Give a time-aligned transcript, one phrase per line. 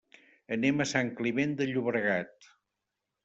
[0.55, 2.51] Anem a Sant Climent de Llobregat.